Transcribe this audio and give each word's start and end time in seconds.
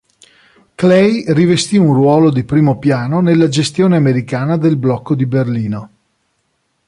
Clay 0.73 1.25
rivestì 1.31 1.77
un 1.77 1.93
ruolo 1.93 2.31
di 2.31 2.43
primo 2.43 2.79
piano 2.79 3.21
nella 3.21 3.47
gestione 3.47 3.97
americana 3.97 4.57
del 4.57 4.75
blocco 4.75 5.13
di 5.13 5.27
Berlino. 5.27 5.89